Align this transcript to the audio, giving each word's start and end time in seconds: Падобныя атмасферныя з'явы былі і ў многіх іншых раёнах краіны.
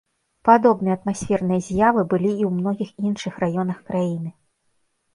Падобныя 0.47 0.95
атмасферныя 0.99 1.61
з'явы 1.67 2.01
былі 2.15 2.31
і 2.33 2.43
ў 2.49 2.51
многіх 2.57 2.89
іншых 3.13 3.33
раёнах 3.47 3.77
краіны. 3.93 4.29